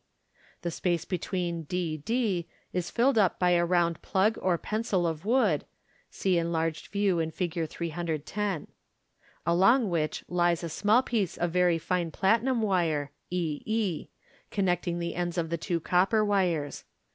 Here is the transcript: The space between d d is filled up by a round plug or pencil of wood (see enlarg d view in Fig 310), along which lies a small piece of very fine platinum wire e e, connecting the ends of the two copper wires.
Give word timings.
The 0.63 0.71
space 0.71 1.05
between 1.05 1.61
d 1.65 1.95
d 1.97 2.47
is 2.73 2.89
filled 2.89 3.19
up 3.19 3.37
by 3.37 3.51
a 3.51 3.63
round 3.63 4.01
plug 4.01 4.35
or 4.41 4.57
pencil 4.57 5.05
of 5.05 5.25
wood 5.25 5.63
(see 6.09 6.37
enlarg 6.37 6.81
d 6.81 6.87
view 6.91 7.19
in 7.19 7.29
Fig 7.29 7.69
310), 7.69 8.65
along 9.45 9.91
which 9.91 10.25
lies 10.27 10.63
a 10.63 10.69
small 10.69 11.03
piece 11.03 11.37
of 11.37 11.51
very 11.51 11.77
fine 11.77 12.09
platinum 12.09 12.63
wire 12.63 13.11
e 13.29 13.61
e, 13.67 14.07
connecting 14.49 14.97
the 14.97 15.13
ends 15.13 15.37
of 15.37 15.51
the 15.51 15.57
two 15.59 15.79
copper 15.79 16.25
wires. 16.25 16.83